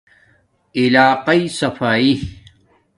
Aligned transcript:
علاقایݷ 0.79 1.45
صفایݵ 1.59 2.17